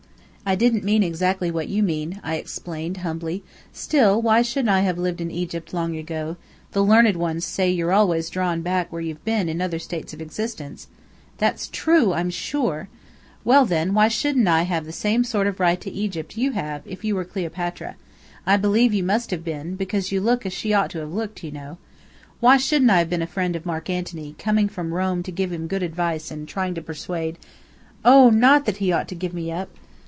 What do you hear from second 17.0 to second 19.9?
you were Cleopatra? I believe you must have been,